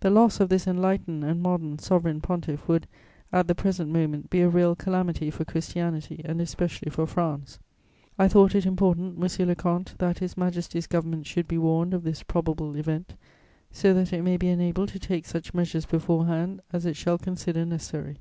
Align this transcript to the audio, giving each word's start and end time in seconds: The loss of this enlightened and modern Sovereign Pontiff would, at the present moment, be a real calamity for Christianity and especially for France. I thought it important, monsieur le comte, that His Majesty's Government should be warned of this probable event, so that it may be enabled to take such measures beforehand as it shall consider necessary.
The 0.00 0.10
loss 0.10 0.38
of 0.38 0.50
this 0.50 0.66
enlightened 0.66 1.24
and 1.24 1.40
modern 1.42 1.78
Sovereign 1.78 2.20
Pontiff 2.20 2.68
would, 2.68 2.86
at 3.32 3.48
the 3.48 3.54
present 3.54 3.90
moment, 3.90 4.28
be 4.28 4.42
a 4.42 4.50
real 4.50 4.76
calamity 4.76 5.30
for 5.30 5.46
Christianity 5.46 6.20
and 6.26 6.42
especially 6.42 6.90
for 6.90 7.06
France. 7.06 7.58
I 8.18 8.28
thought 8.28 8.54
it 8.54 8.66
important, 8.66 9.16
monsieur 9.18 9.46
le 9.46 9.54
comte, 9.54 9.94
that 9.96 10.18
His 10.18 10.36
Majesty's 10.36 10.86
Government 10.86 11.24
should 11.24 11.48
be 11.48 11.56
warned 11.56 11.94
of 11.94 12.02
this 12.04 12.22
probable 12.22 12.76
event, 12.76 13.14
so 13.72 13.94
that 13.94 14.12
it 14.12 14.20
may 14.20 14.36
be 14.36 14.48
enabled 14.48 14.90
to 14.90 14.98
take 14.98 15.24
such 15.24 15.54
measures 15.54 15.86
beforehand 15.86 16.60
as 16.74 16.84
it 16.84 16.96
shall 16.96 17.16
consider 17.16 17.64
necessary. 17.64 18.18